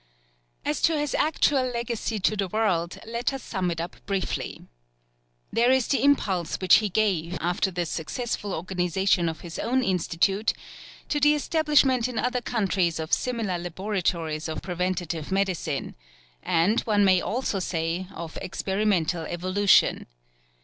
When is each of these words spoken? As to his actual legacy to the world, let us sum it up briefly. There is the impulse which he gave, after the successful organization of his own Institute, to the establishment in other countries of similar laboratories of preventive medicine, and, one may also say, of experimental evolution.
As 0.65 0.81
to 0.81 0.97
his 0.97 1.13
actual 1.13 1.61
legacy 1.61 2.17
to 2.21 2.35
the 2.35 2.47
world, 2.47 2.97
let 3.05 3.31
us 3.33 3.43
sum 3.43 3.69
it 3.69 3.79
up 3.79 3.97
briefly. 4.07 4.59
There 5.53 5.69
is 5.69 5.87
the 5.89 6.01
impulse 6.01 6.55
which 6.55 6.77
he 6.77 6.89
gave, 6.89 7.37
after 7.39 7.69
the 7.69 7.85
successful 7.85 8.51
organization 8.51 9.29
of 9.29 9.41
his 9.41 9.59
own 9.59 9.83
Institute, 9.83 10.53
to 11.09 11.19
the 11.19 11.35
establishment 11.35 12.07
in 12.07 12.17
other 12.17 12.41
countries 12.41 12.99
of 12.99 13.13
similar 13.13 13.59
laboratories 13.59 14.49
of 14.49 14.63
preventive 14.63 15.31
medicine, 15.31 15.93
and, 16.41 16.79
one 16.81 17.05
may 17.05 17.21
also 17.21 17.59
say, 17.59 18.07
of 18.15 18.37
experimental 18.41 19.25
evolution. 19.27 20.07